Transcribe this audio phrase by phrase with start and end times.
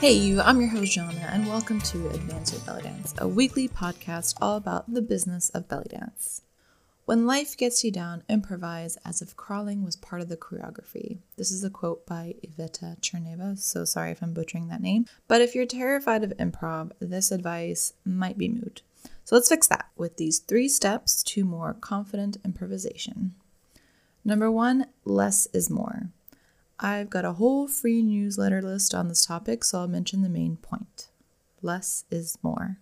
[0.00, 3.68] Hey, you, I'm your host, Jana, and welcome to Advance Your Belly Dance, a weekly
[3.68, 6.40] podcast all about the business of belly dance.
[7.04, 11.18] When life gets you down, improvise as if crawling was part of the choreography.
[11.36, 15.04] This is a quote by Iveta Cherneva, so sorry if I'm butchering that name.
[15.28, 18.80] But if you're terrified of improv, this advice might be moot.
[19.26, 23.34] So let's fix that with these three steps to more confident improvisation.
[24.24, 26.08] Number one, less is more.
[26.82, 30.56] I've got a whole free newsletter list on this topic, so I'll mention the main
[30.56, 31.08] point.
[31.60, 32.78] Less is more.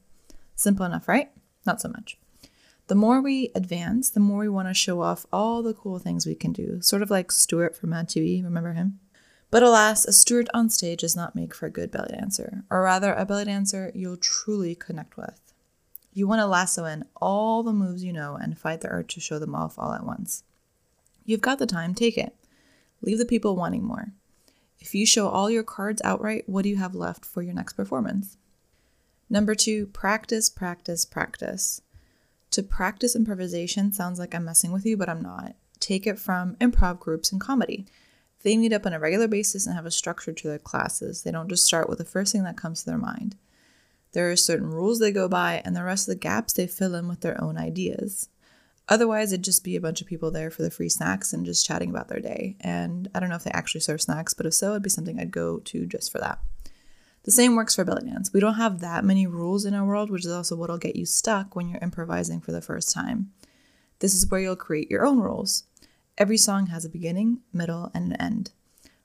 [0.55, 1.30] Simple enough, right?
[1.66, 2.16] Not so much.
[2.87, 6.27] The more we advance, the more we want to show off all the cool things
[6.27, 9.00] we can do, sort of like Stuart from Mad TV, remember him?
[9.50, 12.83] But alas, a Stuart on stage does not make for a good belly dancer, or
[12.83, 15.41] rather, a belly dancer you'll truly connect with.
[16.12, 19.20] You want to lasso in all the moves you know and fight the urge to
[19.20, 20.45] show them off all at once.
[21.25, 22.34] You've got the time, take it.
[23.03, 24.13] Leave the people wanting more.
[24.81, 27.75] If you show all your cards outright, what do you have left for your next
[27.75, 28.37] performance?
[29.31, 31.83] Number two, practice, practice, practice.
[32.53, 35.55] To practice improvisation sounds like I'm messing with you, but I'm not.
[35.81, 37.87] Take it from improv groups and comedy.
[38.43, 41.23] They meet up on a regular basis and have a structure to their classes.
[41.23, 43.37] They don't just start with the first thing that comes to their mind.
[44.13, 46.95] There are certain rules they go by, and the rest of the gaps they fill
[46.95, 48.29] in with their own ideas.
[48.89, 51.67] Otherwise, it'd just be a bunch of people there for the free snacks and just
[51.67, 52.56] chatting about their day.
[52.61, 55.20] And I don't know if they actually serve snacks, but if so, it'd be something
[55.20, 56.41] I'd go to just for that.
[57.25, 58.33] The same works for belly dance.
[58.33, 61.05] We don't have that many rules in our world, which is also what'll get you
[61.05, 63.33] stuck when you're improvising for the first time.
[63.98, 65.64] This is where you'll create your own rules.
[66.17, 68.52] Every song has a beginning, middle, and an end.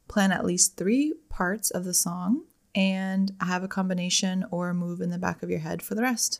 [0.08, 5.10] Plan at least three parts of the song and have a combination or move in
[5.10, 6.40] the back of your head for the rest.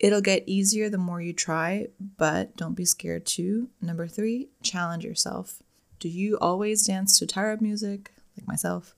[0.00, 3.68] It'll get easier the more you try, but don't be scared to.
[3.82, 5.62] Number three, challenge yourself.
[5.98, 8.94] Do you always dance to Taarab music, like myself?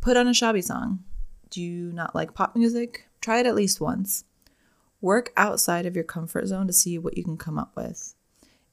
[0.00, 1.02] Put on a shaabi song.
[1.50, 3.06] Do you not like pop music?
[3.20, 4.24] Try it at least once.
[5.00, 8.14] Work outside of your comfort zone to see what you can come up with.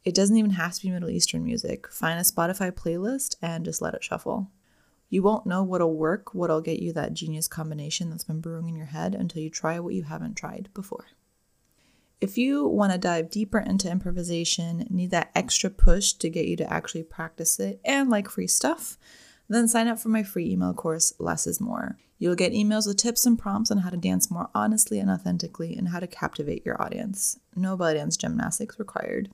[0.06, 1.88] It doesn't even have to be Middle Eastern music.
[1.88, 4.52] Find a Spotify playlist and just let it shuffle.
[5.10, 8.76] You won't know what'll work, what'll get you that genius combination that's been brewing in
[8.76, 11.06] your head until you try what you haven't tried before.
[12.20, 16.56] If you want to dive deeper into improvisation, need that extra push to get you
[16.58, 18.98] to actually practice it, and like free stuff,
[19.48, 21.98] then sign up for my free email course, Less is More.
[22.18, 25.76] You'll get emails with tips and prompts on how to dance more honestly and authentically
[25.76, 27.38] and how to captivate your audience.
[27.56, 29.30] No belly dance gymnastics required.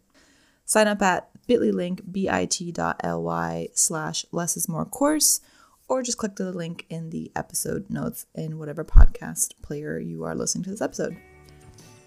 [0.65, 5.39] Sign up at bit.ly link bit.ly slash less is more course
[5.87, 10.35] or just click the link in the episode notes in whatever podcast player you are
[10.35, 11.17] listening to this episode.